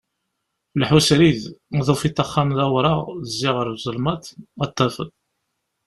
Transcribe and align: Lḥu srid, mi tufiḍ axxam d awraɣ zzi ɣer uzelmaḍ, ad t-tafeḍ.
Lḥu 0.79 0.99
srid, 1.07 1.41
mi 1.73 1.81
tufiḍ 1.87 2.17
axxam 2.23 2.49
d 2.57 2.59
awraɣ 2.65 2.99
zzi 3.29 3.49
ɣer 3.55 3.67
uzelmaḍ, 3.73 4.23
ad 4.63 4.69
t-tafeḍ. 4.71 5.09